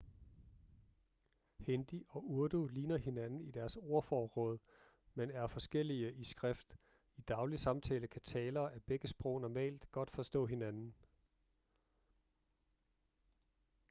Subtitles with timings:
[1.59, 4.57] hindi og urdu ligner hinanden i deres ordforråd
[5.13, 6.77] men er forskellige i skrift
[7.17, 10.95] i daglig samtale kan talere af begge sprog normalt godt forstå hinanden